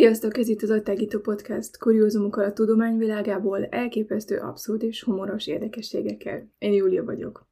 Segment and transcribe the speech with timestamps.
[0.00, 6.48] Sziasztok, ez itt az Agytágító Podcast, kuriózumokkal a tudomány világából, elképesztő, abszurd és humoros érdekességekkel.
[6.58, 7.48] Én Júlia vagyok.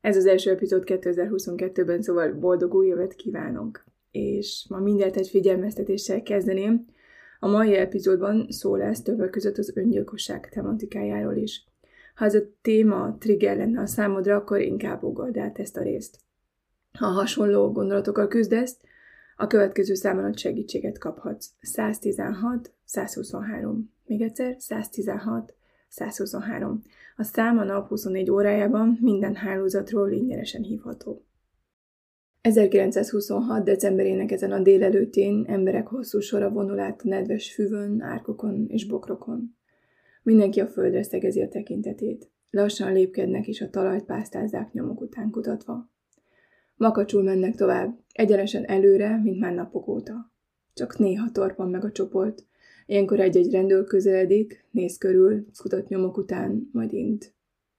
[0.00, 3.84] Ez az első epizód 2022-ben, szóval boldog új évet kívánok.
[4.10, 6.86] És ma mindent egy figyelmeztetéssel kezdeném.
[7.40, 11.64] A mai epizódban szó lesz többek között az öngyilkosság tematikájáról is.
[12.14, 16.18] Ha ez a téma trigger lenne a számodra, akkor inkább ugord át ezt a részt.
[16.98, 18.76] Ha hasonló gondolatokkal küzdesz,
[19.36, 21.46] a következő számon ad segítséget kaphatsz.
[21.60, 23.92] 116, 123.
[24.04, 25.54] Még egyszer, 116,
[25.88, 26.82] 123.
[27.16, 31.24] A szám a nap 24 órájában minden hálózatról ingyenesen hívható.
[32.40, 33.64] 1926.
[33.64, 39.56] decemberének ezen a délelőttén emberek hosszú sora vonul át a nedves füvön, árkokon és bokrokon.
[40.22, 42.30] Mindenki a földre szegezi a tekintetét.
[42.50, 45.90] Lassan lépkednek és a talajt pásztázzák nyomok után kutatva.
[46.76, 50.32] Makacsul mennek tovább, egyenesen előre, mint már napok óta.
[50.74, 52.46] Csak néha torpan meg a csoport.
[52.86, 57.34] Ilyenkor egy-egy rendőr közeledik, néz körül, kutat nyomok után, majd int.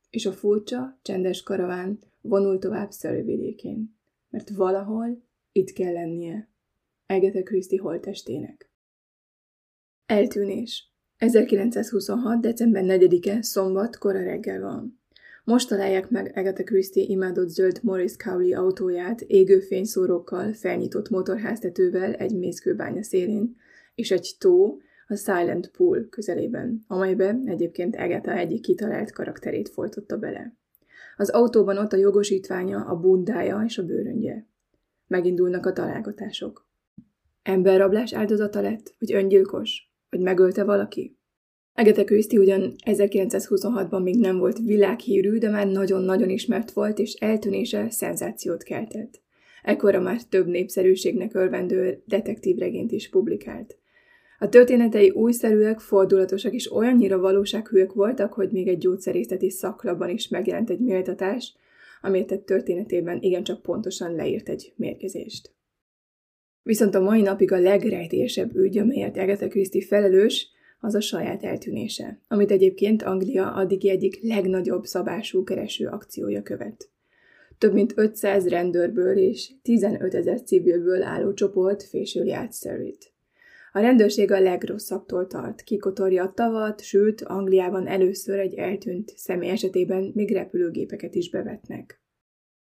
[0.10, 3.98] És a furcsa, csendes karaván vonul tovább szörővidékén.
[4.30, 6.50] Mert valahol itt kell lennie.
[7.06, 8.70] Egete Kriszti holtestének.
[10.06, 10.94] Eltűnés.
[11.18, 12.42] 1926.
[12.42, 15.00] december 4-e, szombat, kora reggel van.
[15.46, 22.38] Most találják meg Agatha Christie imádott zöld Morris Cowley autóját égő fényszórókkal, felnyitott motorháztetővel egy
[22.38, 23.56] mészkőbánya szélén,
[23.96, 30.58] és egy tó, a Silent Pool közelében, amelybe egyébként Agatha egyik kitalált karakterét folytotta bele.
[31.18, 34.46] Az autóban ott a jogosítványa, a bundája és a bőröngye.
[35.08, 36.68] Megindulnak a találgatások.
[37.44, 41.15] Emberrablás áldozata lett, vagy öngyilkos, vagy megölte valaki?
[41.78, 47.90] Agatha Christie ugyan 1926-ban még nem volt világhírű, de már nagyon-nagyon ismert volt, és eltűnése
[47.90, 49.22] szenzációt keltett.
[49.64, 53.78] Ekkora már több népszerűségnek örvendő detektívregényt is publikált.
[54.40, 60.70] A történetei újszerűek, fordulatosak és olyannyira valósághűek voltak, hogy még egy gyógyszerészeti szaklapban is megjelent
[60.70, 61.56] egy méltatás,
[62.02, 65.54] amért egy történetében igencsak pontosan leírt egy mérgezést.
[66.64, 72.22] Viszont a mai napig a legrejtélyesebb ügy, amelyet Agatha Christie felelős, az a saját eltűnése,
[72.28, 76.90] amit egyébként Anglia addigi egyik legnagyobb szabású kereső akciója követ.
[77.58, 83.14] Több mint 500 rendőrből és 15 ezer civilből álló csoport fésüli át Surrey-t.
[83.72, 90.12] A rendőrség a legrosszabbtól tart, kikotorja a tavat, sőt, Angliában először egy eltűnt személy esetében
[90.14, 92.02] még repülőgépeket is bevetnek.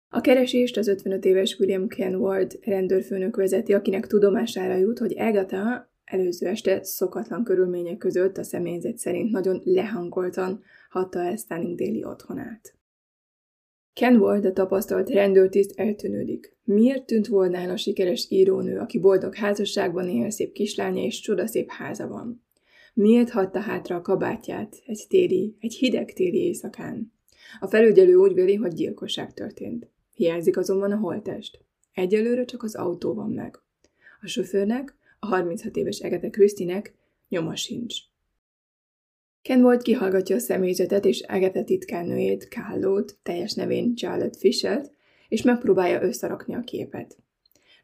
[0.08, 6.46] A keresést az 55 éves William Kenward rendőrfőnök vezeti, akinek tudomására jut, hogy Agatha előző
[6.46, 12.74] este szokatlan körülmények között a személyzet szerint nagyon lehangoltan hatta el Stanning déli otthonát.
[13.92, 16.56] Ken Ward, a tapasztalt rendőrtiszt eltűnődik.
[16.64, 21.70] Miért tűnt volna el a sikeres írónő, aki boldog házasságban él, szép kislánya és csodaszép
[21.70, 22.44] háza van?
[22.94, 27.12] Miért hagyta hátra a kabátját egy téli, egy hideg téli éjszakán?
[27.60, 29.90] A felügyelő úgy véli, hogy gyilkosság történt.
[30.14, 31.58] Hiányzik azonban a holtest.
[31.92, 33.58] Egyelőre csak az autó van meg.
[34.20, 36.94] A sofőrnek, a 36 éves Egete Krisztinek
[37.28, 37.96] nyoma sincs.
[39.42, 44.90] Ken volt kihallgatja a személyzetet és Egete titkárnőjét, Kállót, teljes nevén Charlotte Fischelt,
[45.28, 47.16] és megpróbálja összerakni a képet.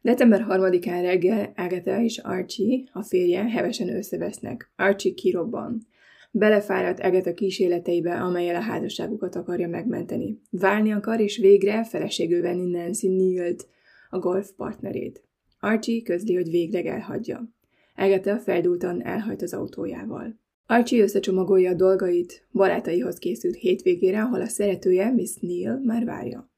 [0.01, 4.71] December 3-án reggel Agatha és Archie, a férje, hevesen összevesznek.
[4.75, 5.87] Archie kirobban.
[6.31, 10.41] Belefáradt Agatha kísérleteibe, amelyel a házasságukat akarja megmenteni.
[10.49, 13.67] Válni akar, és végre feleségül venni Nancy Neal-t,
[14.09, 15.23] a golf partnerét.
[15.63, 17.49] Archie közli, hogy végleg elhagyja.
[17.95, 20.39] Agatha feldúltan elhajt az autójával.
[20.65, 26.51] Archie összecsomagolja a dolgait, barátaihoz készült hétvégére, ahol a szeretője, Miss Neil, már várja.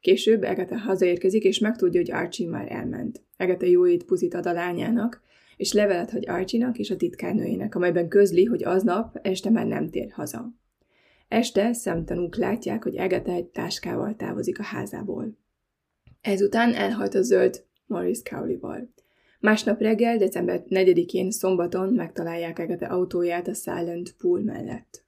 [0.00, 3.22] Később Agatha hazaérkezik, és megtudja, hogy Archie már elment.
[3.36, 5.22] Agatha jó étpuzit ad a lányának,
[5.56, 10.10] és levelet hagy Archie-nak és a titkárnőjének, amelyben közli, hogy aznap este már nem tér
[10.10, 10.54] haza.
[11.28, 15.38] Este szemtanúk látják, hogy Agatha egy táskával távozik a házából.
[16.20, 18.88] Ezután elhajt a zöld Morris Cowley-val.
[19.40, 25.04] Másnap reggel, december 4-én szombaton megtalálják Agatha autóját a Silent Pool mellett.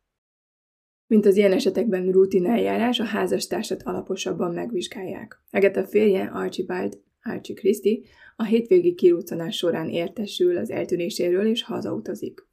[1.06, 5.42] Mint az ilyen esetekben rutin eljárás, a házastársat alaposabban megvizsgálják.
[5.50, 7.98] Agatha férje, Archibald, Archie Christie,
[8.36, 12.46] a hétvégi kiruccanás során értesül az eltűnéséről és hazautazik.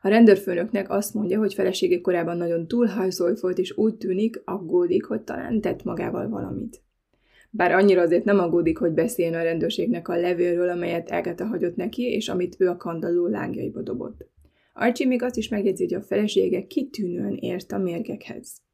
[0.00, 5.20] A rendőrfőnöknek azt mondja, hogy felesége korábban nagyon túlhajszolt volt, és úgy tűnik, aggódik, hogy
[5.20, 6.82] talán tett magával valamit.
[7.50, 12.02] Bár annyira azért nem aggódik, hogy beszéljen a rendőrségnek a levélről, amelyet Agatha hagyott neki,
[12.02, 14.26] és amit ő a kandalló lángjaiba dobott.
[14.72, 18.66] Archie még azt is megjegyzi, hogy a felesége kitűnően ért a mérgekhez.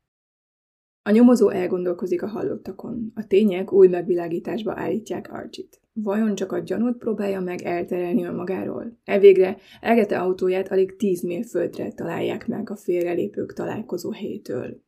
[1.03, 3.13] A nyomozó elgondolkozik a hallottakon.
[3.15, 5.81] A tények új megvilágításba állítják Archit.
[5.93, 8.99] Vajon csak a gyanút próbálja meg elterelni magáról?
[9.05, 14.83] Elvégre Egete autóját alig 10 mérföldre találják meg a félrelépők találkozó helyétől.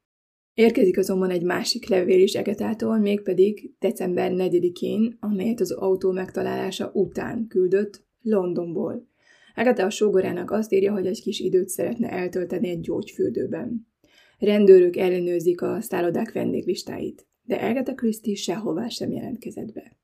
[0.57, 7.47] Érkezik azonban egy másik levél is Egetától, mégpedig december 4-én, amelyet az autó megtalálása után
[7.49, 9.09] küldött Londonból.
[9.55, 13.87] Egete a sógorának azt írja, hogy egy kis időt szeretne eltölteni egy gyógyfürdőben.
[14.39, 19.97] Rendőrök ellenőrzik a szállodák vendéglistáit, de Agatha Christie sehová sem jelentkezett be.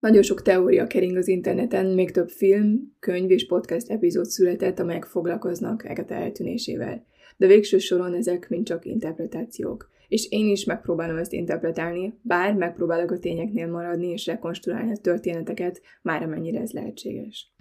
[0.00, 5.04] Nagyon sok teória kering az interneten, még több film, könyv és podcast epizód született, amelyek
[5.04, 7.06] foglalkoznak Agatha eltűnésével.
[7.40, 9.90] De végső soron ezek mind csak interpretációk.
[10.08, 15.80] És én is megpróbálom ezt interpretálni, bár megpróbálok a tényeknél maradni és rekonstruálni a történeteket,
[16.02, 17.52] már amennyire ez lehetséges.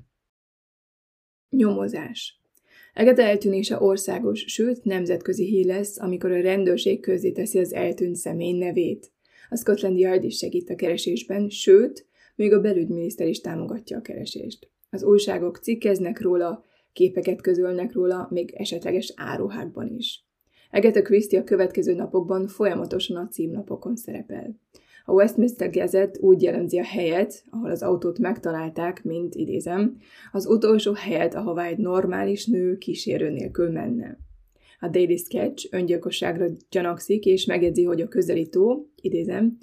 [1.49, 2.41] Nyomozás
[2.93, 6.99] Egete eltűnése országos, sőt nemzetközi hír lesz, amikor a rendőrség
[7.33, 9.11] teszi az eltűnt személy nevét.
[9.49, 12.05] A Scotland Yard is segít a keresésben, sőt,
[12.35, 14.69] még a belügyminiszter is támogatja a keresést.
[14.89, 20.27] Az újságok cikkeznek róla, képeket közölnek róla, még esetleges áruhákban is.
[20.69, 24.59] Egete Christie a következő napokban folyamatosan a címlapokon szerepel.
[25.05, 29.97] A Westminster Gazette úgy jellemzi a helyet, ahol az autót megtalálták, mint idézem,
[30.31, 34.17] az utolsó helyet, ahová egy normális nő kísérő nélkül menne.
[34.79, 38.59] A Daily Sketch öngyilkosságra gyanakszik, és megjegyzi, hogy a közelítő,
[39.01, 39.57] idézem,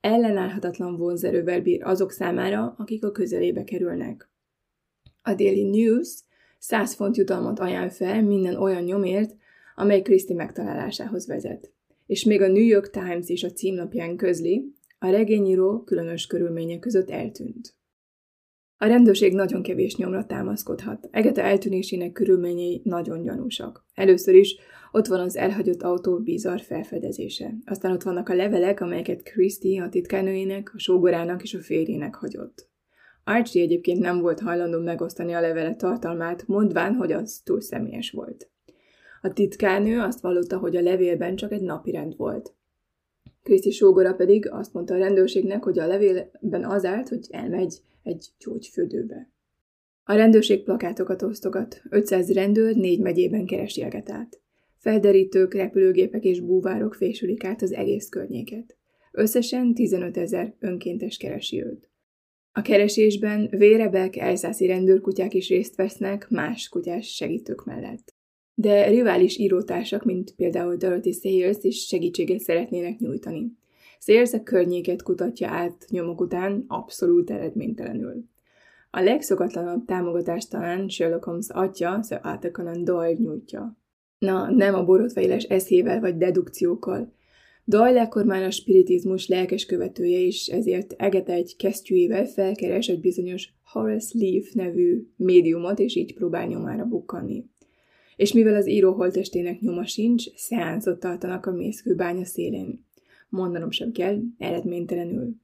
[0.00, 4.30] ellenállhatatlan vonzerővel bír azok számára, akik a közelébe kerülnek.
[5.22, 6.24] A Daily News
[6.62, 9.36] 100 font jutalmat ajánl fel minden olyan nyomért,
[9.74, 11.72] amely Christie megtalálásához vezet.
[12.06, 17.10] És még a New York Times is a címlapján közli, a regényíró különös körülmények között
[17.10, 17.74] eltűnt.
[18.76, 21.08] A rendőrség nagyon kevés nyomra támaszkodhat.
[21.10, 23.84] Egete eltűnésének körülményei nagyon gyanúsak.
[23.94, 24.56] Először is
[24.92, 27.54] ott van az elhagyott autó bizarr felfedezése.
[27.64, 32.71] Aztán ott vannak a levelek, amelyeket Christie a titkárnőjének, a sógorának és a férjének hagyott.
[33.24, 38.50] Archie egyébként nem volt hajlandó megosztani a levele tartalmát, mondván, hogy az túl személyes volt.
[39.22, 42.54] A titkárnő azt vallotta, hogy a levélben csak egy napirend volt.
[43.42, 48.26] Kriszti sógora pedig azt mondta a rendőrségnek, hogy a levélben az állt, hogy elmegy egy
[48.38, 49.30] gyógyfürdőbe.
[50.04, 51.82] A rendőrség plakátokat osztogat.
[51.90, 54.40] 500 rendőr négy megyében keresi át.
[54.78, 58.76] Felderítők, repülőgépek és búvárok fésülik át az egész környéket.
[59.12, 61.91] Összesen 15 ezer önkéntes keresi őt.
[62.52, 68.20] A keresésben vérebek, elszászi rendőrkutyák is részt vesznek más kutyás segítők mellett
[68.54, 73.52] de rivális írótársak, mint például Dorothy Sayers is segítséget szeretnének nyújtani.
[74.00, 78.24] Sayers a környéket kutatja át nyomok után abszolút eredménytelenül.
[78.90, 83.76] A legszokatlanabb támogatást talán Sherlock Holmes atya, Sir Arthur Conan Doyle nyújtja.
[84.18, 87.12] Na, nem a borotvailás eszével vagy dedukciókkal.
[87.64, 93.48] Doyle ekkor már a spiritizmus lelkes követője is, ezért Egete egy kesztyűjével felkeres egy bizonyos
[93.64, 97.50] Horace Leaf nevű médiumot, és így próbál nyomára bukkanni
[98.16, 102.86] és mivel az író holtestének nyoma sincs, szeánszot tartanak a mészkőbánya szélén.
[103.28, 105.34] Mondanom sem kell, eredménytelenül.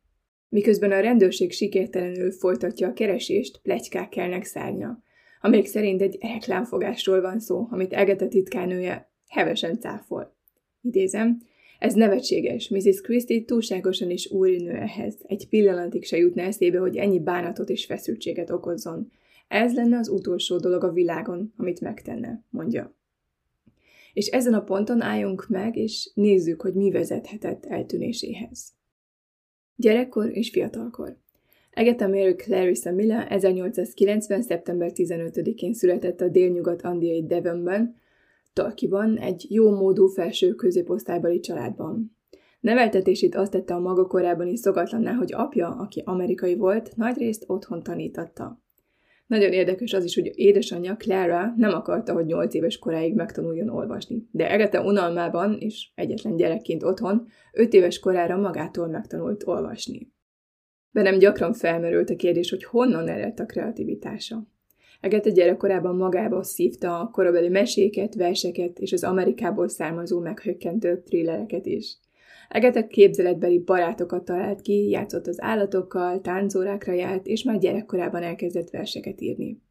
[0.48, 5.02] Miközben a rendőrség sikertelenül folytatja a keresést, plegykák kelnek szárnya,
[5.40, 10.36] amelyek szerint egy reklámfogásról van szó, amit Egete titkánője hevesen cáfol.
[10.82, 11.40] Idézem,
[11.78, 13.00] ez nevetséges, Mrs.
[13.00, 15.14] Christie túlságosan is úrinő ehhez.
[15.26, 19.10] Egy pillanatig se jutna eszébe, hogy ennyi bánatot és feszültséget okozzon.
[19.48, 22.96] Ez lenne az utolsó dolog a világon, amit megtenne, mondja.
[24.12, 28.72] És ezen a ponton álljunk meg, és nézzük, hogy mi vezethetett eltűnéséhez.
[29.76, 31.16] Gyerekkor és fiatalkor.
[31.70, 34.42] Egeta Clarissa Miller 1890.
[34.42, 37.96] szeptember 15-én született a délnyugat-andiai Devonban,
[38.58, 42.16] Talkiban, egy jó módú felső középosztálybeli családban.
[42.60, 47.82] Neveltetését azt tette a maga korában is szokatlanná, hogy apja, aki amerikai volt, nagyrészt otthon
[47.82, 48.62] tanítatta.
[49.26, 54.28] Nagyon érdekes az is, hogy édesanyja Clara nem akarta, hogy 8 éves koráig megtanuljon olvasni.
[54.30, 60.12] De Egete unalmában, és egyetlen gyerekként otthon, 5 éves korára magától megtanult olvasni.
[60.90, 64.46] Bennem gyakran felmerült a kérdés, hogy honnan eredt a kreativitása.
[65.00, 71.98] Egete gyerekkorában magába szívta a korabeli meséket, verseket és az Amerikából származó meghökkentő thrillereket is.
[72.48, 79.20] Egete képzeletbeli barátokat talált ki, játszott az állatokkal, táncórákra járt, és már gyerekkorában elkezdett verseket
[79.20, 79.62] írni.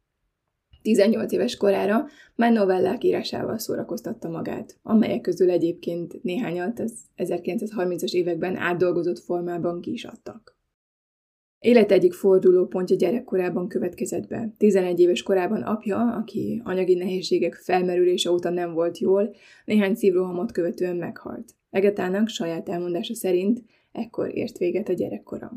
[0.82, 8.56] 18 éves korára már novellák írásával szórakoztatta magát, amelyek közül egyébként néhányat az 1930-as években
[8.56, 10.57] átdolgozott formában ki is adtak.
[11.60, 14.54] Élet egyik fordulópontja gyerekkorában következett be.
[14.56, 19.34] 11 éves korában apja, aki anyagi nehézségek felmerülése óta nem volt jól,
[19.64, 21.54] néhány szívrohamot követően meghalt.
[21.70, 23.62] Egetának saját elmondása szerint
[23.92, 25.52] ekkor ért véget a gyerekkora.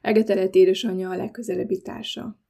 [0.00, 2.40] Egete lett édesanyja a legközelebbi társa.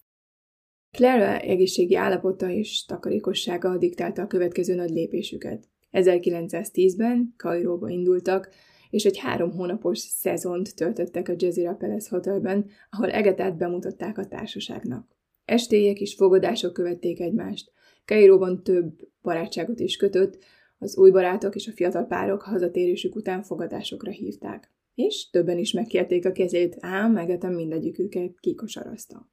[0.91, 5.69] Clara egészségi állapota és takarékossága diktálta a következő nagy lépésüket.
[5.93, 8.49] 1910-ben Kairóba indultak,
[8.93, 15.17] és egy három hónapos szezont töltöttek a Jazeera Palace Hotelben, ahol Egetát bemutatták a társaságnak.
[15.45, 17.73] Estélyek és fogadások követték egymást.
[18.05, 20.39] Kairóban több barátságot is kötött,
[20.79, 24.71] az új barátok és a fiatal párok hazatérésük után fogadásokra hívták.
[24.95, 29.31] És többen is megkérték a kezét, ám Egetem mindegyiküket kikosarazta.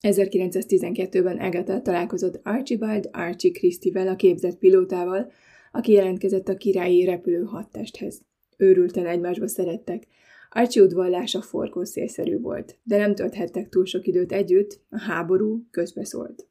[0.00, 5.32] 1912-ben Egeta találkozott Archibald Archie Christie-vel, a képzett pilótával,
[5.72, 8.26] aki jelentkezett a királyi repülő hadtesthez.
[8.60, 10.06] Őrülten egymásba szerettek.
[10.50, 16.46] Archie udvallása forgó szélszerű volt, de nem tölthettek túl sok időt együtt, a háború közbeszólt.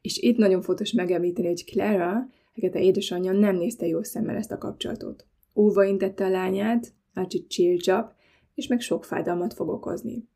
[0.00, 4.58] És itt nagyon fontos megemlíteni, hogy Clara, Egeta édesanyja nem nézte jó szemmel ezt a
[4.58, 5.26] kapcsolatot.
[5.54, 8.12] Óva intette a lányát, Archie chill
[8.54, 10.28] és meg sok fájdalmat fog okozni.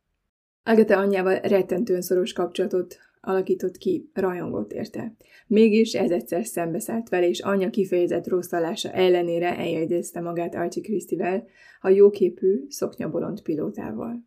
[0.63, 5.17] Agatha anyjával rettentően szoros kapcsolatot alakított ki, rajongott érte.
[5.47, 11.47] Mégis ez egyszer szembeszállt vele, és anyja kifejezett rosszallása ellenére eljegyezte magát Archie Christie-vel,
[11.81, 14.25] a jóképű, szoknyabolond pilótával.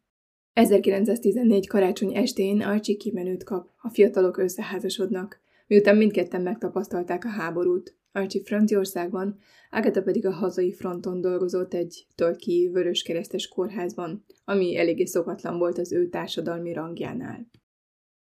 [0.53, 7.95] 1914 karácsony estén Archie kimenőt kap, a fiatalok összeházasodnak, miután mindketten megtapasztalták a háborút.
[8.11, 9.37] Archie Franciaországban,
[9.69, 15.91] Agatha pedig a hazai fronton dolgozott egy tölki vöröskeresztes kórházban, ami eléggé szokatlan volt az
[15.91, 17.47] ő társadalmi rangjánál.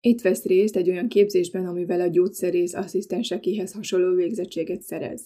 [0.07, 5.23] Itt vesz részt egy olyan képzésben, amivel a gyógyszerész asszisztensekéhez hasonló végzettséget szerez.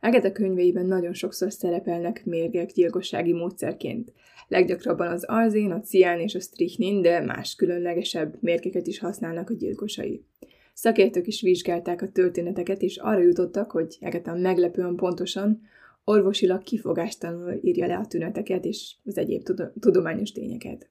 [0.00, 4.12] Agatha könyveiben nagyon sokszor szerepelnek mérgek gyilkossági módszerként.
[4.48, 9.54] Leggyakrabban az arzén, a cián és a strichnin, de más különlegesebb mérgeket is használnak a
[9.54, 10.24] gyilkosai.
[10.74, 15.60] Szakértők is vizsgálták a történeteket, és arra jutottak, hogy Agatha meglepően pontosan,
[16.04, 19.42] orvosilag kifogástalanul írja le a tüneteket és az egyéb
[19.80, 20.90] tudományos tényeket.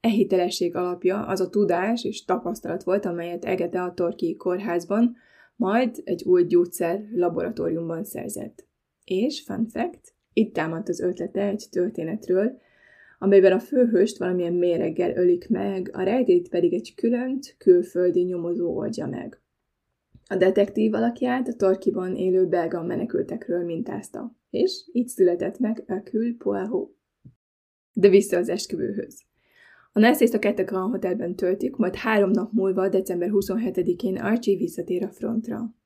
[0.00, 5.16] E hitelesség alapja az a tudás és tapasztalat volt, amelyet Egete a Torki kórházban,
[5.56, 8.66] majd egy új gyógyszer laboratóriumban szerzett.
[9.04, 12.58] És, fun fact, itt támadt az ötlete egy történetről,
[13.18, 19.06] amelyben a főhőst valamilyen méreggel ölik meg, a rejtét pedig egy különt, külföldi nyomozó oldja
[19.06, 19.40] meg.
[20.28, 26.90] A detektív alakját a Torkiban élő belga menekültekről mintázta, és így született meg Hercule Poirot.
[27.92, 29.27] De vissza az esküvőhöz.
[29.92, 35.02] A nászészt a Kette Grand Hotelben töltik, majd három nap múlva, december 27-én Archie visszatér
[35.02, 35.76] a frontra.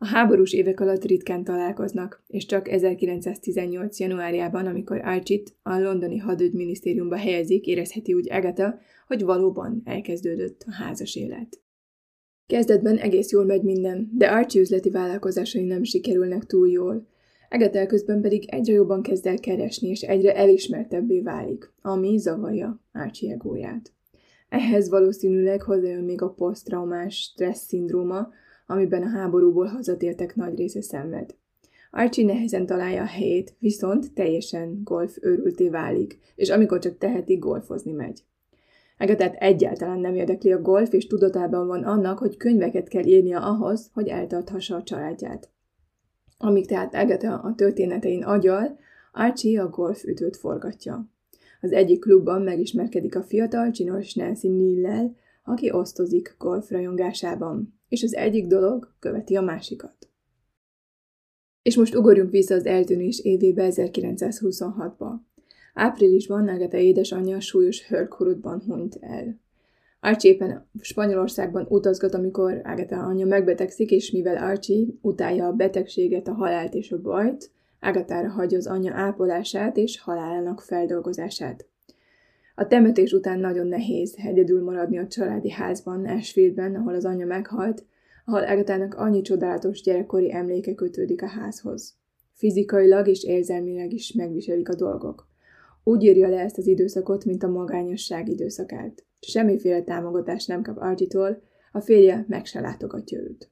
[0.00, 3.98] A háborús évek alatt ritkán találkoznak, és csak 1918.
[3.98, 11.16] januárjában, amikor Archie-t a londoni hadügyminisztériumba helyezik, érezheti úgy Agatha, hogy valóban elkezdődött a házas
[11.16, 11.60] élet.
[12.46, 17.06] Kezdetben egész jól megy minden, de Archie üzleti vállalkozásai nem sikerülnek túl jól.
[17.48, 23.32] Egetel közben pedig egyre jobban kezd el keresni, és egyre elismertebbé válik, ami zavarja Archie
[23.32, 23.92] egóját.
[24.48, 28.28] Ehhez valószínűleg hozzájön még a posztraumás stressz szindróma,
[28.66, 31.34] amiben a háborúból hazatértek nagy része szenved.
[31.90, 37.92] Archie nehezen találja a helyét, viszont teljesen golf őrülté válik, és amikor csak teheti, golfozni
[37.92, 38.22] megy.
[38.96, 43.90] Egetett egyáltalán nem érdekli a golf, és tudatában van annak, hogy könyveket kell írnia ahhoz,
[43.92, 45.50] hogy eltarthassa a családját.
[46.38, 48.78] Amíg tehát Agatha a történetein agyal,
[49.12, 51.10] Archie a golfütőt forgatja.
[51.60, 58.14] Az egyik klubban megismerkedik a fiatal, csinos Nancy Neal-lel, aki osztozik golf rajongásában, és az
[58.14, 60.08] egyik dolog követi a másikat.
[61.62, 65.12] És most ugorjunk vissza az eltűnés évébe 1926-ba.
[65.74, 69.40] Áprilisban Agatha édesanyja súlyos hörkurutban hunyt el.
[70.00, 76.32] Archie éppen Spanyolországban utazgat, amikor Agatha anyja megbetegszik, és mivel Archie utálja a betegséget, a
[76.32, 77.50] halált és a bajt,
[77.80, 81.66] Agathára hagyja az anyja ápolását és halálának feldolgozását.
[82.54, 87.84] A temetés után nagyon nehéz egyedül maradni a családi házban, Ashfieldben, ahol az anyja meghalt,
[88.24, 91.96] ahol Agathának annyi csodálatos gyerekkori emléke kötődik a házhoz.
[92.32, 95.27] Fizikailag és érzelmileg is megviselik a dolgok.
[95.88, 99.06] Úgy írja le ezt az időszakot, mint a magányosság időszakát.
[99.20, 101.42] Semmiféle támogatást nem kap Archie-tól,
[101.72, 103.50] a férje meg se látogatja őt.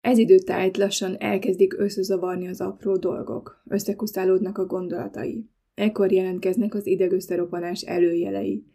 [0.00, 5.50] Ez időtájt lassan elkezdik összezavarni az apró dolgok, összekuszálódnak a gondolatai.
[5.74, 8.66] Ekkor jelentkeznek az idegösszeropanás előjelei.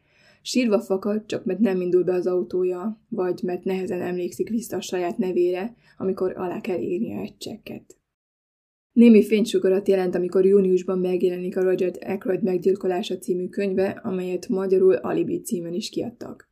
[0.41, 4.81] Sírva fakad, csak mert nem indul be az autója, vagy mert nehezen emlékszik vissza a
[4.81, 7.97] saját nevére, amikor alá kell írnia egy csekket.
[8.95, 15.41] Némi fénysugarat jelent, amikor júniusban megjelenik a Roger Ackroyd meggyilkolása című könyve, amelyet magyarul Alibi
[15.41, 16.49] címen is kiadtak.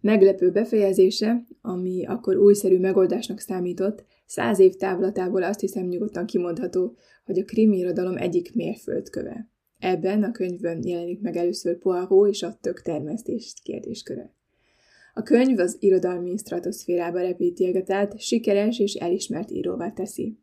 [0.00, 7.38] Meglepő befejezése, ami akkor újszerű megoldásnak számított, száz év távlatából azt hiszem nyugodtan kimondható, hogy
[7.38, 9.48] a krimi irodalom egyik mérföldköve.
[9.78, 14.34] Ebben a könyvben jelenik meg először Poirot és a tök termesztés kérdésköre.
[15.14, 20.36] A könyv az irodalmi stratoszférába repíti Egetát, sikeres és elismert íróvá teszi.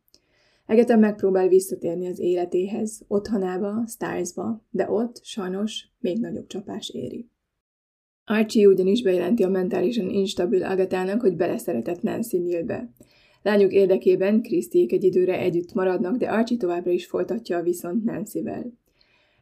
[0.69, 7.29] Egeta megpróbál visszatérni az életéhez, otthonába, Starsba, de ott, sajnos, még nagyobb csapás éri.
[8.25, 12.91] Archie ugyanis bejelenti a mentálisan instabil Agatának, hogy beleszeretett Nancy Neilbe.
[13.41, 18.73] Lányuk érdekében Krisztiék egy időre együtt maradnak, de Archie továbbra is folytatja a viszont Nancyvel.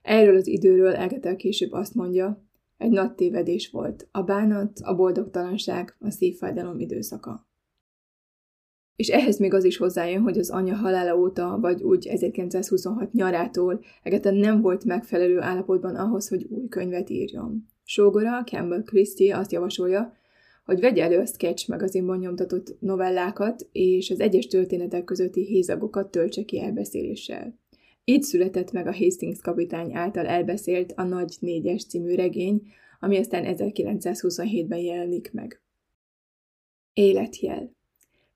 [0.02, 2.46] Erről az időről Agatha később azt mondja,
[2.78, 4.08] egy nagy tévedés volt.
[4.12, 7.47] A bánat, a boldogtalanság, a szívfájdalom időszaka.
[8.98, 13.84] És ehhez még az is hozzájön, hogy az anya halála óta, vagy úgy 1926 nyarától
[14.04, 17.66] Agatha nem volt megfelelő állapotban ahhoz, hogy új könyvet írjon.
[17.84, 20.14] Sógora, Campbell Christie azt javasolja,
[20.66, 26.44] hogy vegye elő a Sketch magazinban nyomtatott novellákat, és az egyes történetek közötti hézagokat töltse
[26.44, 27.60] ki elbeszéléssel.
[28.04, 32.62] Így született meg a Hastings kapitány által elbeszélt a Nagy Négyes című regény,
[33.00, 35.62] ami aztán 1927-ben jelenik meg.
[36.94, 37.77] Életjel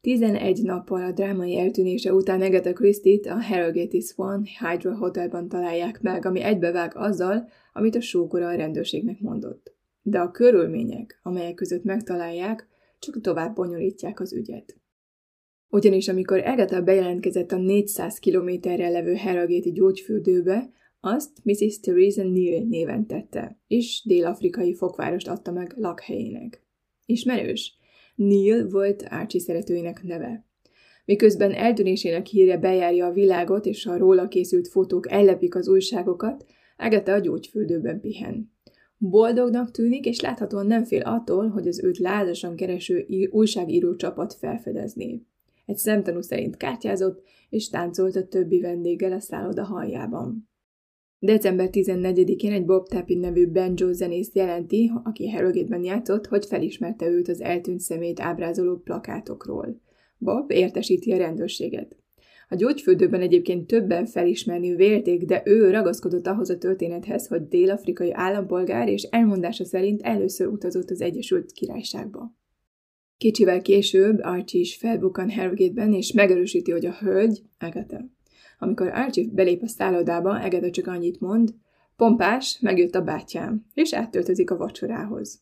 [0.01, 6.25] 11 nappal a drámai eltűnése után Agatha Christie-t a Harrogate Swan Hydra Hotelban találják meg,
[6.25, 9.75] ami egybevág azzal, amit a sókora a rendőrségnek mondott.
[10.01, 12.67] De a körülmények, amelyek között megtalálják,
[12.99, 14.77] csak tovább bonyolítják az ügyet.
[15.69, 21.79] Ugyanis amikor Agatha bejelentkezett a 400 kilométerre levő Harrogate gyógyfürdőbe, azt Mrs.
[21.79, 26.63] Theresa Neal néven tette, és dél-afrikai fokvárost adta meg lakhelyének.
[27.05, 27.79] Ismerős?
[28.15, 30.45] Neil volt Archie szeretőinek neve.
[31.05, 36.45] Miközben eltűnésének híre bejárja a világot, és a róla készült fotók ellepik az újságokat,
[36.77, 38.51] Agatha a gyógyfürdőben pihen.
[38.97, 45.21] Boldognak tűnik, és láthatóan nem fél attól, hogy az őt lázasan kereső újságíró csapat felfedezné.
[45.65, 50.49] Egy szemtanú szerint kártyázott, és táncolt a többi vendéggel a szálloda haljában.
[51.23, 57.27] December 14-én egy Bob Tapin nevű banjo zenész jelenti, aki Harrogate-ben játszott, hogy felismerte őt
[57.27, 59.81] az eltűnt szemét ábrázoló plakátokról.
[60.17, 61.95] Bob értesíti a rendőrséget.
[62.49, 68.87] A gyógyfürdőben egyébként többen felismerni vélték, de ő ragaszkodott ahhoz a történethez, hogy dél-afrikai állampolgár
[68.87, 72.35] és elmondása szerint először utazott az Egyesült Királyságba.
[73.17, 77.99] Kicsivel később Archie is felbukkan Harrogate-ben, és megerősíti, hogy a hölgy, Agatha.
[78.63, 81.53] Amikor Archie belép a szállodába, Agatha csak annyit mond,
[81.95, 85.41] pompás, megjött a bátyám, és áttöltözik a vacsorához.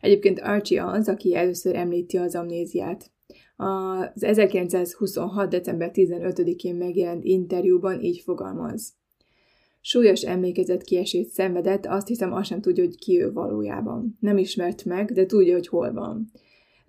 [0.00, 3.10] Egyébként Archie az, aki először említi az amnéziát.
[3.56, 5.50] Az 1926.
[5.50, 8.92] december 15-én megjelent interjúban így fogalmaz.
[9.80, 14.16] Súlyos emlékezet kiesét szenvedett, azt hiszem azt sem tudja, hogy ki ő valójában.
[14.20, 16.30] Nem ismert meg, de tudja, hogy hol van.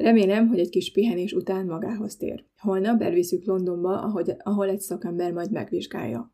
[0.02, 2.46] Remélem, hogy egy kis pihenés után magához tér.
[2.58, 6.34] Holnap elviszük Londonba, ahogy, ahol egy szakember majd megvizsgálja.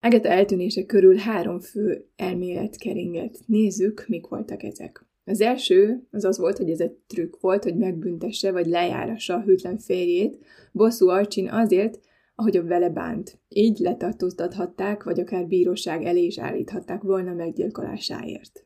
[0.00, 3.38] Egete eltűnése körül három fő elmélet keringet.
[3.46, 5.06] Nézzük, mik voltak ezek.
[5.24, 9.42] Az első az az volt, hogy ez egy trükk volt, hogy megbüntesse vagy lejárassa a
[9.42, 10.38] hűtlen férjét,
[10.72, 12.00] bosszú Arcsin azért,
[12.34, 13.40] ahogy a vele bánt.
[13.48, 18.65] Így letartóztathatták, vagy akár bíróság elé is állíthatták volna meggyilkolásáért.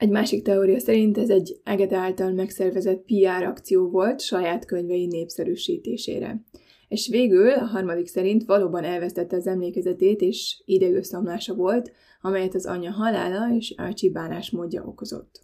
[0.00, 6.44] Egy másik teória szerint ez egy Egede által megszervezett PR akció volt saját könyvei népszerűsítésére.
[6.88, 12.90] És végül a harmadik szerint valóban elvesztette az emlékezetét, és idegösszomlása volt, amelyet az anyja
[12.90, 15.40] halála és Archie bánásmódja okozott.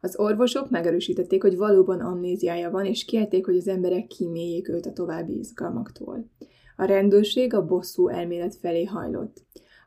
[0.00, 4.92] Az orvosok megerősítették, hogy valóban amnéziája van, és kérték, hogy az emberek kíméljék őt a
[4.92, 6.30] további izgalmaktól.
[6.76, 9.42] A rendőrség a bosszú elmélet felé hajlott.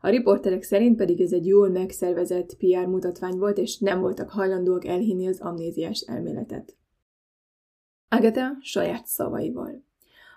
[0.06, 4.86] A riporterek szerint pedig ez egy jól megszervezett PR mutatvány volt, és nem voltak hajlandóak
[4.86, 6.76] elhinni az amnéziás elméletet.
[8.10, 9.84] Agatha saját szavaival.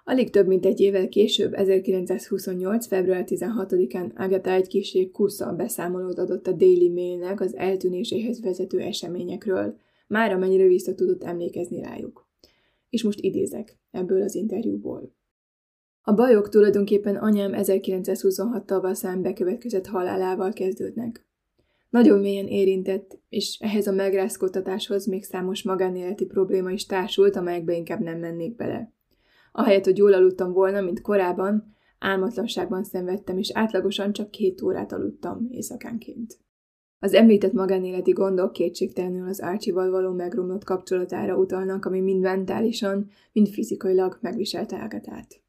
[0.05, 2.87] Alig több mint egy évvel később, 1928.
[2.87, 9.79] február 16-án Agatha egy kisé kusszal beszámolót adott a Daily Mailnek az eltűnéséhez vezető eseményekről,
[10.07, 12.29] már amennyire vissza tudott emlékezni rájuk.
[12.91, 15.15] És most idézek ebből az interjúból.
[16.09, 21.27] A bajok tulajdonképpen anyám 1926 tavaszán bekövetkezett halálával kezdődnek.
[21.91, 28.01] Nagyon mélyen érintett, és ehhez a megrázkodtatáshoz még számos magánéleti probléma is társult, amelyekbe inkább
[28.01, 28.93] nem mennék bele.
[29.53, 35.47] Ahelyett, hogy jól aludtam volna, mint korábban, álmatlanságban szenvedtem, és átlagosan csak két órát aludtam
[35.51, 36.39] éjszakánként.
[36.99, 43.49] Az említett magánéleti gondok kétségtelenül az Archie-val való megromlott kapcsolatára utalnak, ami mind mentálisan, mind
[43.49, 45.45] fizikailag megviselte Ágatát.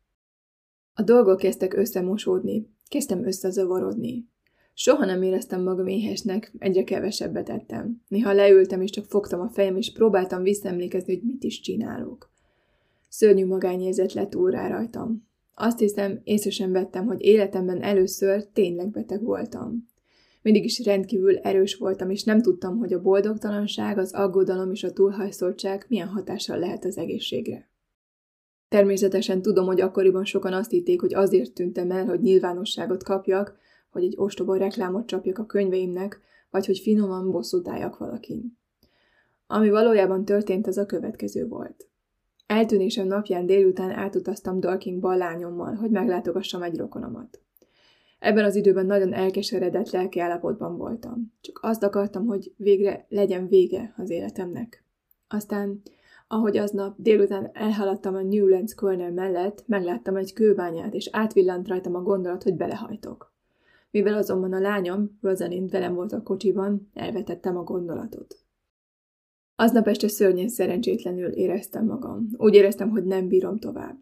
[1.00, 4.28] A dolgok kezdtek összemosódni, kezdtem összezavarodni.
[4.74, 8.02] Soha nem éreztem magam éhesnek, egyre kevesebbet ettem.
[8.08, 12.32] Néha leültem, és csak fogtam a fejem, és próbáltam visszaemlékezni, hogy mit is csinálok.
[13.10, 15.28] Szörnyű magányérzet lett úrá rajtam.
[15.54, 19.88] Azt hiszem, észre sem vettem, hogy életemben először tényleg beteg voltam.
[20.42, 24.94] Mindig is rendkívül erős voltam, és nem tudtam, hogy a boldogtalanság, az aggodalom és a
[24.94, 27.70] túlhajszoltság milyen hatással lehet az egészségre.
[28.70, 33.56] Természetesen tudom, hogy akkoriban sokan azt hitték, hogy azért tűntem el, hogy nyilvánosságot kapjak,
[33.90, 38.58] hogy egy ostoba reklámot csapjak a könyveimnek, vagy hogy finoman bosszút álljak valakin.
[39.48, 41.88] Ami valójában történt, az a következő volt.
[42.48, 47.42] Eltűnésem napján délután átutaztam Dorkingba a lányommal, hogy meglátogassam egy rokonomat.
[48.20, 51.34] Ebben az időben nagyon elkeseredett lelki állapotban voltam.
[51.42, 54.84] Csak azt akartam, hogy végre legyen vége az életemnek.
[55.28, 55.82] Aztán,
[56.28, 62.02] ahogy aznap délután elhaladtam a Newlands Corner mellett, megláttam egy kőbányát, és átvillant rajtam a
[62.02, 63.34] gondolat, hogy belehajtok.
[63.92, 68.38] Mivel azonban a lányom, Rosalind velem volt a kocsiban, elvetettem a gondolatot.
[69.56, 72.28] Aznap este szörnyen szerencsétlenül éreztem magam.
[72.38, 73.98] Úgy éreztem, hogy nem bírom tovább.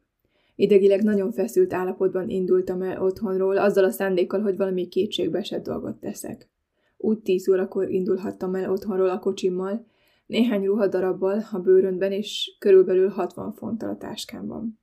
[0.56, 6.50] Idegileg nagyon feszült állapotban indultam el otthonról, azzal a szándékkal, hogy valami kétségbeesett dolgot teszek.
[6.98, 9.86] Úgy tíz órakor indulhattam el otthonról a kocsimmal,
[10.26, 14.80] néhány ruhadarabbal a bőrönben és körülbelül 60 fonttal a táskámban.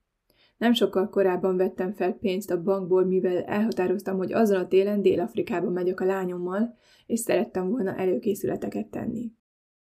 [0.56, 5.70] Nem sokkal korábban vettem fel pénzt a bankból, mivel elhatároztam, hogy azon a télen Dél-Afrikába
[5.70, 6.74] megyek a lányommal,
[7.06, 9.32] és szerettem volna előkészületeket tenni.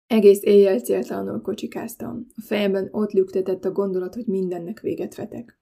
[0.07, 2.25] Egész éjjel céltalanul kocsikáztam.
[2.35, 5.59] A fejemben ott lüktetett a gondolat, hogy mindennek véget vetek.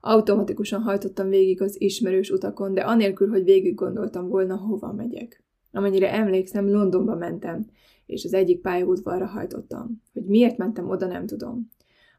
[0.00, 5.44] Automatikusan hajtottam végig az ismerős utakon, de anélkül, hogy végig gondoltam volna, hova megyek.
[5.72, 7.66] Amennyire emlékszem, Londonba mentem,
[8.06, 10.02] és az egyik pályaudvarra hajtottam.
[10.12, 11.70] Hogy miért mentem oda, nem tudom.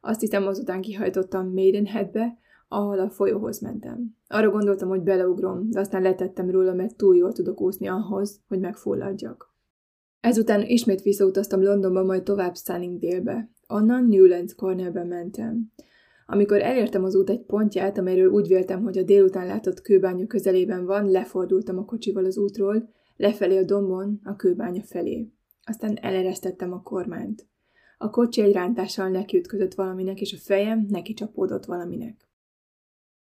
[0.02, 4.15] Azt hiszem, azután kihajtottam Maidenheadbe, ahol a folyóhoz mentem.
[4.28, 8.60] Arra gondoltam, hogy beleugrom, de aztán letettem róla, mert túl jól tudok úszni ahhoz, hogy
[8.60, 9.54] megfulladjak.
[10.19, 12.54] Ezután ismét visszautaztam Londonba, majd tovább
[12.98, 13.50] délbe.
[13.67, 15.72] Onnan Newlands Cornerbe mentem.
[16.26, 20.86] Amikor elértem az út egy pontját, amelyről úgy véltem, hogy a délután látott kőbánya közelében
[20.86, 25.33] van, lefordultam a kocsival az útról, lefelé a dombon, a kőbánya felé.
[25.65, 27.47] Aztán eleresztettem a kormányt.
[27.97, 32.28] A kocsi egy rántással nekiütközött valaminek, és a fejem neki csapódott valaminek.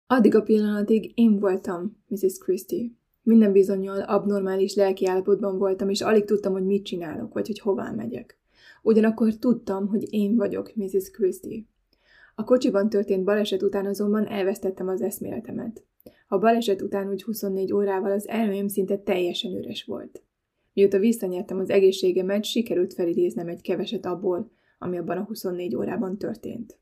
[0.07, 2.39] Addig a pillanatig én voltam Mrs.
[2.39, 2.91] Christie.
[3.23, 7.91] Minden bizonyal abnormális lelki állapotban voltam, és alig tudtam, hogy mit csinálok, vagy hogy hová
[7.91, 8.39] megyek.
[8.83, 11.11] Ugyanakkor tudtam, hogy én vagyok Mrs.
[11.11, 11.63] Christie.
[12.35, 15.85] A kocsiban történt baleset után azonban elvesztettem az eszméletemet.
[16.29, 20.24] A baleset után úgy 24 órával az elmém szinte teljesen üres volt.
[20.75, 26.79] Mióta visszanyertem az egészségemet, sikerült felidéznem egy keveset abból, ami abban a 24 órában történt.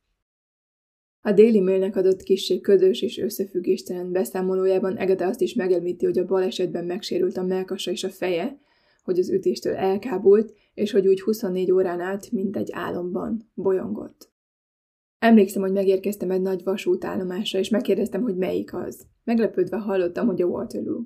[1.20, 6.26] A déli mailnek adott kissé ködös és összefüggéstelen beszámolójában Egede azt is megemlíti, hogy a
[6.26, 8.60] balesetben megsérült a melkasa és a feje,
[9.02, 14.30] hogy az ütéstől elkábult, és hogy úgy 24 órán át, mint egy álomban, bolyongott.
[15.18, 19.06] Emlékszem, hogy megérkeztem egy nagy vasútállomásra, és megkérdeztem, hogy melyik az.
[19.24, 21.00] Meglepődve hallottam, hogy a Waterloo.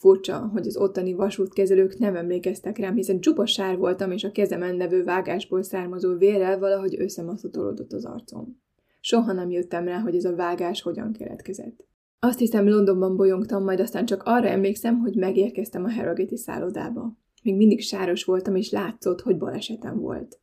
[0.00, 4.76] Furcsa, hogy az ottani vasútkezelők nem emlékeztek rám, hiszen csupa sár voltam, és a kezemen
[4.76, 8.60] levő vágásból származó vérrel valahogy összemaszatolódott az arcom.
[9.00, 11.86] Soha nem jöttem rá, hogy ez a vágás hogyan keletkezett.
[12.18, 17.16] Azt hiszem, Londonban bolyongtam, majd aztán csak arra emlékszem, hogy megérkeztem a Harrogate szállodába.
[17.42, 20.40] Még mindig sáros voltam, és látszott, hogy balesetem volt.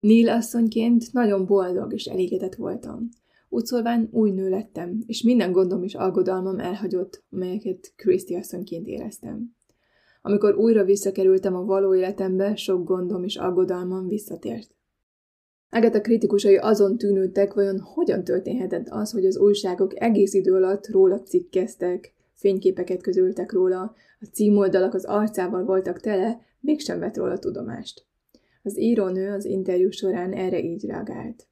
[0.00, 3.08] Neil asszonyként nagyon boldog és elégedett voltam.
[3.54, 9.56] Úgy szólván új nő lettem, és minden gondom és aggodalmam elhagyott, amelyeket Christy asszonyként éreztem.
[10.22, 14.74] Amikor újra visszakerültem a való életembe, sok gondom és aggodalmam visszatért.
[15.70, 21.22] Agatha kritikusai azon tűnődtek, vajon hogyan történhetett az, hogy az újságok egész idő alatt róla
[21.22, 28.06] cikkeztek, fényképeket közöltek róla, a címoldalak az arcával voltak tele, mégsem vett róla tudomást.
[28.62, 31.48] Az írónő az interjú során erre így reagált.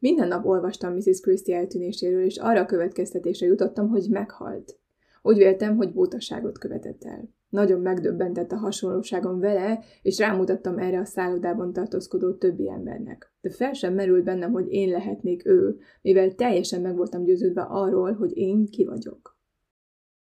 [0.00, 1.20] Minden nap olvastam Mrs.
[1.20, 4.78] Christie eltűnéséről, és arra a következtetésre jutottam, hogy meghalt.
[5.22, 7.28] Úgy véltem, hogy bótaságot követett el.
[7.48, 13.32] Nagyon megdöbbentett a hasonlóságom vele, és rámutattam erre a szállodában tartózkodó többi embernek.
[13.40, 18.12] De fel sem merült bennem, hogy én lehetnék ő, mivel teljesen meg voltam győződve arról,
[18.12, 19.38] hogy én ki vagyok.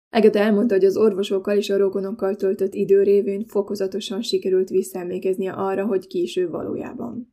[0.10, 5.86] Eget elmondta, hogy az orvosokkal és a rokonokkal töltött idő révén fokozatosan sikerült visszaemlékeznie arra,
[5.86, 7.33] hogy késő valójában.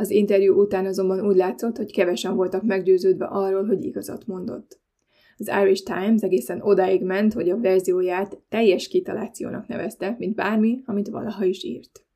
[0.00, 4.80] Az interjú után azonban úgy látszott, hogy kevesen voltak meggyőződve arról, hogy igazat mondott.
[5.36, 11.08] Az Irish Times egészen odáig ment, hogy a verzióját teljes kitalációnak nevezte, mint bármi, amit
[11.08, 12.06] valaha is írt.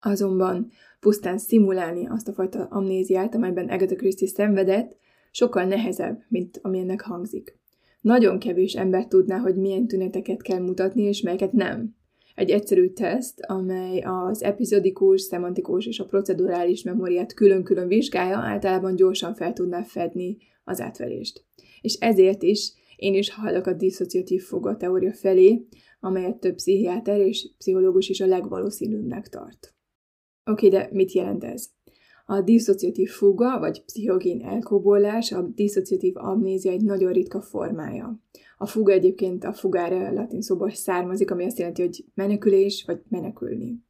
[0.00, 4.96] Azonban pusztán szimulálni azt a fajta amnéziát, amelyben Agatha Christie szenvedett,
[5.30, 7.58] sokkal nehezebb, mint amilyennek hangzik.
[8.00, 11.96] Nagyon kevés ember tudná, hogy milyen tüneteket kell mutatni, és melyeket nem.
[12.38, 19.34] Egy egyszerű teszt, amely az epizodikus, szemantikus és a procedurális memóriát külön-külön vizsgálja, általában gyorsan
[19.34, 21.44] fel tudná fedni az átverést.
[21.80, 24.42] És ezért is én is hallok a diszociatív
[24.78, 25.66] teória felé,
[26.00, 29.74] amelyet több pszichiáter és pszichológus is a legvalószínűbbnek tart.
[30.50, 31.68] Oké, okay, de mit jelent ez?
[32.26, 38.20] A diszociatív fuga, vagy pszichogén elkóbolás, a diszociatív amnézia egy nagyon ritka formája.
[38.58, 43.86] A fuga egyébként a fugára latin szóból származik, ami azt jelenti, hogy menekülés, vagy menekülni.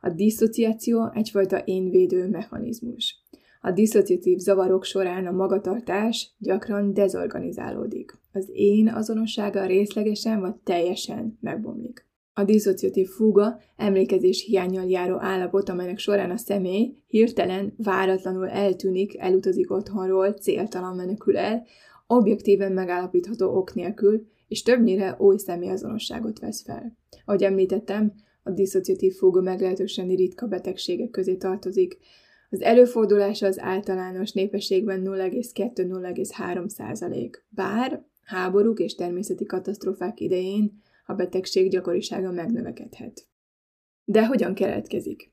[0.00, 3.24] A diszociáció egyfajta énvédő mechanizmus.
[3.60, 8.18] A diszociatív zavarok során a magatartás gyakran dezorganizálódik.
[8.32, 12.08] Az én azonossága részlegesen vagy teljesen megbomlik.
[12.32, 19.70] A diszociatív fuga emlékezés hiányjal járó állapot, amelynek során a személy hirtelen, váratlanul eltűnik, elutazik
[19.70, 21.66] otthonról, céltalan menekül el,
[22.12, 26.96] objektíven megállapítható ok nélkül, és többnyire új személyazonosságot vesz fel.
[27.24, 31.98] Ahogy említettem, a diszociatív fuga meglehetősen ritka betegségek közé tartozik.
[32.50, 37.44] Az előfordulása az általános népességben 0,2-0,3 százalék.
[37.48, 43.26] Bár háborúk és természeti katasztrófák idején a betegség gyakorisága megnövekedhet.
[44.04, 45.32] De hogyan keletkezik?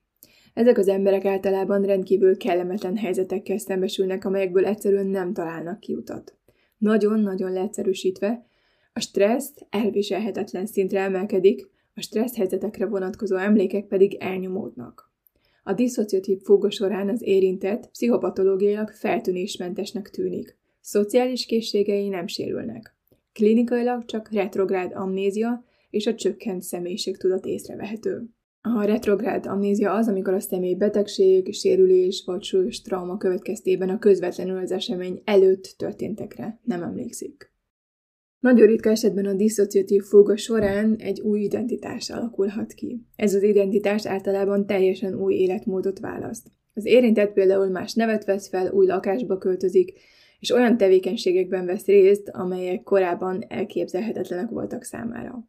[0.53, 6.36] Ezek az emberek általában rendkívül kellemetlen helyzetekkel szembesülnek, amelyekből egyszerűen nem találnak kiutat.
[6.77, 8.45] Nagyon-nagyon leegyszerűsítve,
[8.93, 15.11] a stressz elviselhetetlen szintre emelkedik, a stressz helyzetekre vonatkozó emlékek pedig elnyomódnak.
[15.63, 20.57] A diszociatív fuga során az érintett pszichopatológiailag feltűnésmentesnek tűnik.
[20.81, 22.95] Szociális készségei nem sérülnek.
[23.33, 28.29] Klinikailag csak retrográd amnézia és a csökkent személyiségtudat észrevehető.
[28.75, 34.57] A retrográd amnézia az, amikor a személy betegség, sérülés vagy súlyos trauma következtében a közvetlenül
[34.57, 37.51] az esemény előtt történtekre nem emlékszik.
[38.39, 43.05] Nagyon ritka esetben a diszociatív fuga során egy új identitás alakulhat ki.
[43.15, 46.47] Ez az identitás általában teljesen új életmódot választ.
[46.73, 49.93] Az érintett például más nevet vesz fel, új lakásba költözik,
[50.39, 55.47] és olyan tevékenységekben vesz részt, amelyek korábban elképzelhetetlenek voltak számára.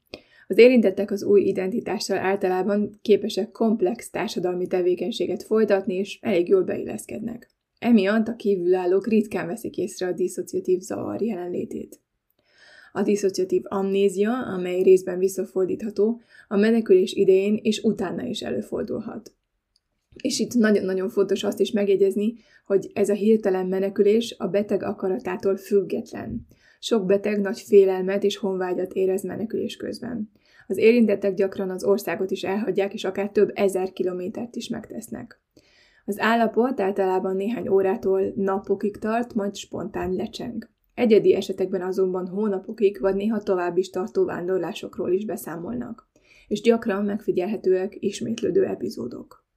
[0.50, 7.50] Az érintettek az új identitással általában képesek komplex társadalmi tevékenységet folytatni, és elég jól beilleszkednek.
[7.78, 12.00] Emiatt a kívülállók ritkán veszik észre a diszociatív zavar jelenlétét.
[12.92, 19.32] A diszociatív amnézia, amely részben visszafordítható, a menekülés idején és utána is előfordulhat.
[20.22, 22.34] És itt nagyon-nagyon fontos azt is megjegyezni,
[22.66, 26.46] hogy ez a hirtelen menekülés a beteg akaratától független.
[26.80, 30.30] Sok beteg nagy félelmet és honvágyat érez menekülés közben.
[30.70, 35.40] Az érintettek gyakran az országot is elhagyják, és akár több ezer kilométert is megtesznek.
[36.04, 40.70] Az állapot általában néhány órától napokig tart, majd spontán lecseng.
[40.94, 46.08] Egyedi esetekben azonban hónapokig, vagy néha tovább is tartó vándorlásokról is beszámolnak,
[46.48, 49.47] és gyakran megfigyelhetőek ismétlődő epizódok.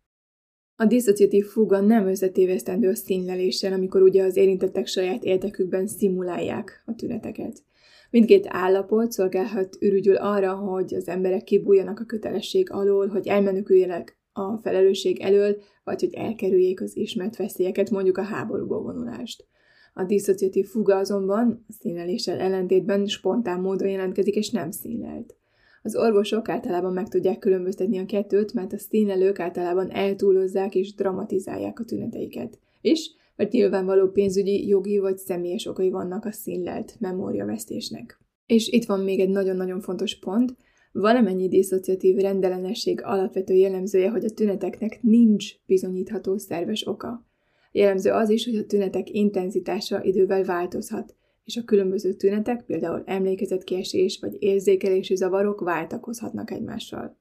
[0.81, 6.95] A diszociatív fuga nem összetévesztendő a színleléssel, amikor ugye az érintettek saját értekükben szimulálják a
[6.95, 7.63] tüneteket.
[8.09, 14.57] Mindkét állapot szolgálhat ürügyül arra, hogy az emberek kibújjanak a kötelesség alól, hogy elmeneküljenek a
[14.57, 19.45] felelősség elől, vagy hogy elkerüljék az ismert veszélyeket, mondjuk a háborúba vonulást.
[19.93, 25.35] A diszociatív fuga azonban a színeléssel ellentétben spontán módon jelentkezik, és nem színelt.
[25.83, 31.79] Az orvosok általában meg tudják különböztetni a kettőt, mert a színelők általában eltúlozzák és dramatizálják
[31.79, 32.59] a tüneteiket.
[32.81, 38.19] És mert nyilvánvaló pénzügyi, jogi vagy személyes okai vannak a színlelt memóriavesztésnek.
[38.45, 40.55] És itt van még egy nagyon-nagyon fontos pont,
[40.91, 47.25] valamennyi diszociatív rendellenesség alapvető jellemzője, hogy a tüneteknek nincs bizonyítható szerves oka.
[47.71, 54.19] Jellemző az is, hogy a tünetek intenzitása idővel változhat, és a különböző tünetek, például emlékezetkiesés
[54.19, 57.17] vagy érzékelési zavarok váltakozhatnak egymással.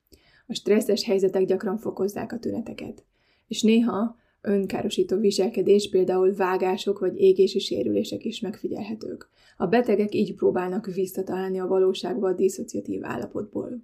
[0.47, 3.05] A stresszes helyzetek gyakran fokozzák a tüneteket,
[3.47, 9.29] és néha önkárosító viselkedés, például vágások vagy égési sérülések is megfigyelhetők.
[9.57, 13.83] A betegek így próbálnak visszatalálni a valóságba a diszociatív állapotból.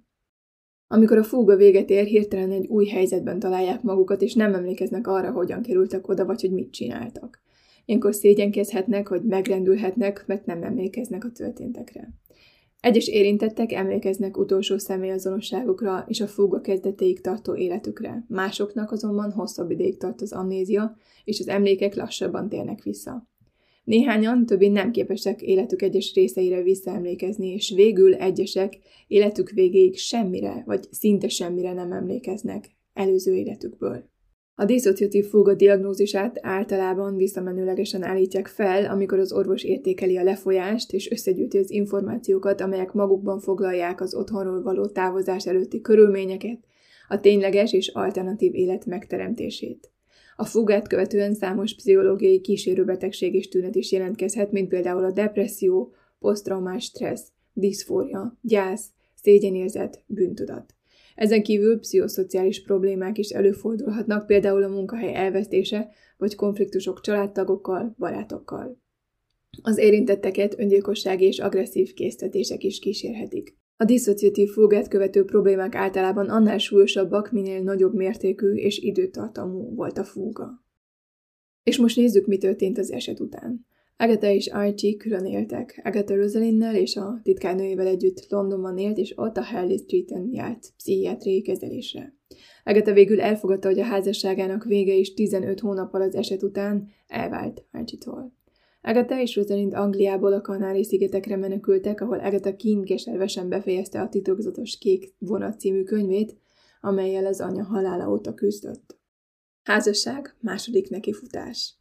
[0.87, 5.31] Amikor a fúga véget ér, hirtelen egy új helyzetben találják magukat, és nem emlékeznek arra,
[5.31, 7.41] hogyan kerültek oda, vagy hogy mit csináltak.
[7.87, 12.09] Ilyenkor szégyenkezhetnek, vagy megrendülhetnek, mert nem emlékeznek a történtekre.
[12.79, 19.97] Egyes érintettek emlékeznek utolsó személyazonosságukra és a fúga kezdetéig tartó életükre, másoknak azonban hosszabb ideig
[19.97, 23.27] tart az amnézia, és az emlékek lassabban térnek vissza.
[23.83, 30.87] Néhányan többé nem képesek életük egyes részeire visszaemlékezni, és végül egyesek életük végéig semmire, vagy
[30.91, 34.09] szinte semmire nem emlékeznek előző életükből.
[34.59, 41.11] A diszociatív fúga diagnózisát általában visszamenőlegesen állítják fel, amikor az orvos értékeli a lefolyást és
[41.11, 46.59] összegyűjti az információkat, amelyek magukban foglalják az otthonról való távozás előtti körülményeket,
[47.07, 49.91] a tényleges és alternatív élet megteremtését.
[50.35, 56.83] A fugát követően számos pszichológiai kísérőbetegség és tünet is jelentkezhet, mint például a depresszió, posztraumás
[56.83, 60.76] stressz, diszfória, gyász, szégyenérzet, bűntudat.
[61.17, 68.81] Ezen kívül pszichoszociális problémák is előfordulhatnak, például a munkahely elvesztése, vagy konfliktusok családtagokkal, barátokkal.
[69.61, 73.57] Az érintetteket öngyilkossági és agresszív késztetések is kísérhetik.
[73.77, 80.03] A diszociatív fúgát követő problémák általában annál súlyosabbak, minél nagyobb mértékű és időtartamú volt a
[80.03, 80.65] fúga.
[81.63, 83.65] És most nézzük, mi történt az eset után.
[83.97, 85.81] Agatha és Archie külön éltek.
[85.83, 91.41] Agatha Rosalinnel és a titkárnőjével együtt Londonban élt, és ott a Harley Street-en járt pszichiátriai
[91.41, 92.15] kezelésre.
[92.63, 98.35] Agatha végül elfogadta, hogy a házasságának vége is 15 hónappal az eset után elvált Archie-tól.
[98.81, 105.59] Agatha és Rosalind Angliából a Kanári-szigetekre menekültek, ahol Agatha keservesen befejezte a titokzatos Kék vonat
[105.59, 106.37] című könyvét,
[106.81, 108.99] amelyel az anya halála óta küzdött.
[109.63, 111.75] Házasság, második nekifutás.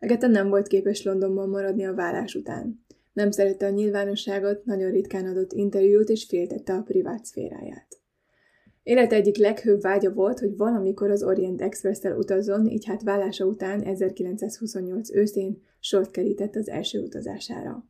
[0.00, 2.84] Agatha nem volt képes Londonban maradni a vállás után.
[3.12, 7.86] Nem szerette a nyilvánosságot, nagyon ritkán adott interjút és féltette a privát szféráját.
[8.82, 13.82] Élet egyik leghőbb vágya volt, hogy valamikor az Orient Express-tel utazzon, így hát vállása után
[13.82, 17.84] 1928 őszén sort kerített az első utazására.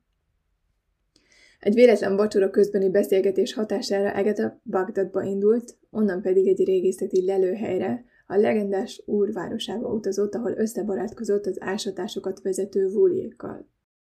[1.61, 8.37] Egy véletlen vacsora közbeni beszélgetés hatására Agatha Bagdadba indult, onnan pedig egy régészeti lelőhelyre, a
[8.37, 13.69] legendás úrvárosába utazott, ahol összebarátkozott az ásatásokat vezető vúliékkal.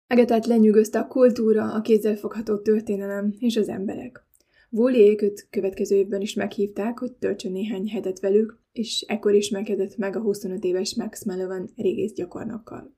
[0.06, 4.24] Agatát lenyűgözte a kultúra, a kézzelfogható történelem és az emberek.
[4.68, 10.16] Vúliék őt következő évben is meghívták, hogy töltsön néhány hetet velük, és ekkor ismerkedett meg
[10.16, 12.94] a 25 éves Max Mellovan régész gyakornokkal.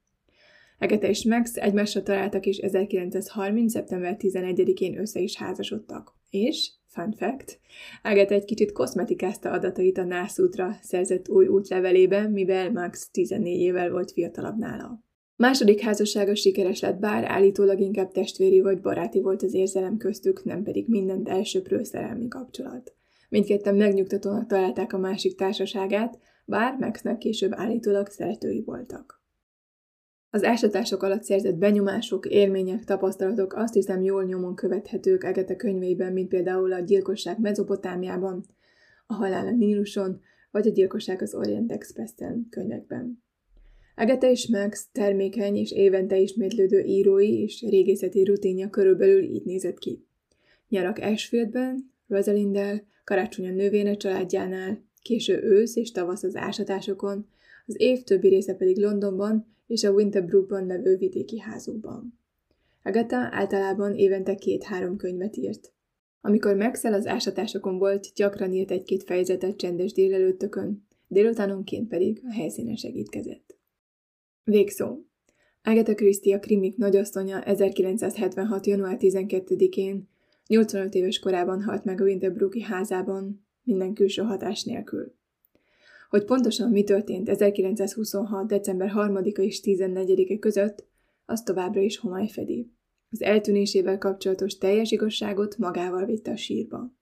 [0.78, 3.72] Agatha és Max egymásra találtak, és 1930.
[3.72, 6.14] szeptember 11-én össze is házasodtak.
[6.30, 7.60] És Fun fact.
[8.02, 14.12] Agatha egy kicsit koszmetikázta adatait a nászútra szerzett új útlevelében, mivel Max 14 évvel volt
[14.12, 15.04] fiatalabb nála.
[15.36, 20.62] Második házassága sikeres lett, bár állítólag inkább testvéri vagy baráti volt az érzelem köztük, nem
[20.62, 22.94] pedig mindent elsőprő szerelmi kapcsolat.
[23.28, 29.24] Mindketten megnyugtatónak találták a másik társaságát, bár Maxnek később állítólag szeretői voltak.
[30.30, 36.28] Az ásatások alatt szerzett benyomások, élmények, tapasztalatok azt hiszem jól nyomon követhetők Egete könyveiben, mint
[36.28, 38.44] például a gyilkosság Mezopotámiában,
[39.06, 43.22] a halál a Níluson, vagy a gyilkosság az Orient Express-en könyvekben.
[43.94, 50.06] Egete és Max termékeny és évente ismétlődő írói és régészeti rutinja körülbelül így nézett ki.
[50.68, 57.26] Nyarak Ashfieldben, Rosalinddel, karácsony a nővéne családjánál, késő ősz és tavasz az ásatásokon,
[57.66, 62.18] az év többi része pedig Londonban és a Winterbrookban levő vidéki házukban.
[62.82, 65.72] Agatha általában évente két-három könyvet írt.
[66.20, 72.76] Amikor Maxel az ásatásokon volt, gyakran írt egy-két fejezetet csendes délelőttökön, délutánonként pedig a helyszínen
[72.76, 73.58] segítkezett.
[74.44, 75.04] Végszó.
[75.62, 78.66] Agatha Christie a krimik nagyasszonya 1976.
[78.66, 80.08] január 12-én
[80.46, 85.14] 85 éves korában halt meg a Winterbrooki házában, minden külső hatás nélkül.
[86.16, 88.46] Hogy pontosan mi történt 1926.
[88.46, 90.84] december 3-a és 14-e között,
[91.24, 92.72] az továbbra is homály fedi.
[93.10, 96.92] Az eltűnésével kapcsolatos teljes igazságot magával vitte a sírba.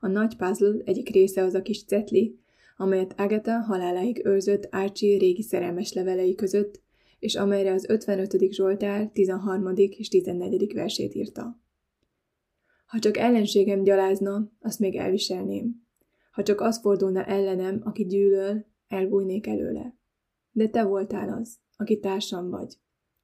[0.00, 2.38] A nagy puzzle egyik része az a kis cetli,
[2.76, 6.80] amelyet Agatha haláláig őrzött Archie régi szerelmes levelei között,
[7.18, 8.52] és amelyre az 55.
[8.52, 9.72] Zsoltár 13.
[9.76, 10.72] és 14.
[10.74, 11.60] versét írta.
[12.86, 15.81] Ha csak ellenségem gyalázna, azt még elviselném.
[16.32, 19.96] Ha csak az fordulna ellenem, aki gyűlöl, elbújnék előle.
[20.50, 22.74] De te voltál az, aki társam vagy.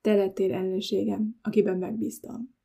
[0.01, 2.57] Te lettél ellenségem, akiben megbíztam.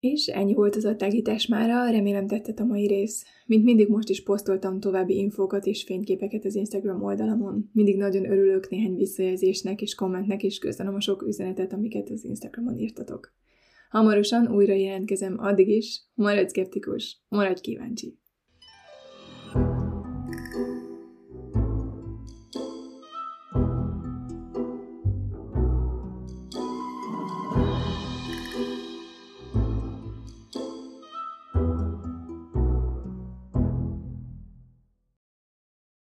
[0.00, 3.24] És ennyi volt az a tágítás mára, remélem tettet a mai rész.
[3.46, 7.70] Mint mindig most is posztoltam további infókat és fényképeket az Instagram oldalamon.
[7.72, 12.78] Mindig nagyon örülök néhány visszajelzésnek és kommentnek, és köszönöm a sok üzenetet, amiket az Instagramon
[12.78, 13.32] írtatok.
[13.90, 18.19] Hamarosan újra jelentkezem, addig is, maradj szkeptikus, maradj kíváncsi!